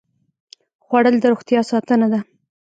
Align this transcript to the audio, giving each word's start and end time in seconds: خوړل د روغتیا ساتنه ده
خوړل 0.83 1.15
د 1.19 1.23
روغتیا 1.31 1.61
ساتنه 1.71 2.07
ده 2.13 2.19